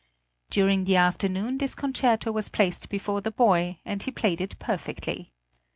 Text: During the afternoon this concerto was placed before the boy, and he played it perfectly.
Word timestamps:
During 0.49 0.85
the 0.85 0.95
afternoon 0.95 1.59
this 1.59 1.75
concerto 1.75 2.31
was 2.31 2.49
placed 2.49 2.89
before 2.89 3.21
the 3.21 3.29
boy, 3.29 3.81
and 3.85 4.01
he 4.01 4.09
played 4.09 4.41
it 4.41 4.57
perfectly. 4.57 5.31